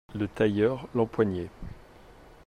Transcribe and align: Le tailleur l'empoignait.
Le 0.15 0.27
tailleur 0.27 0.87
l'empoignait. 0.95 1.51